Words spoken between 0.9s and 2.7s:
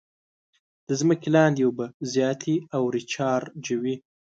ځمکې لاندې اوبه زیاتې